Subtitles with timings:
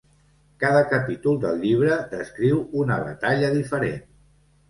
[0.61, 4.03] Cada capítol del llibre descriu una batalla diferent.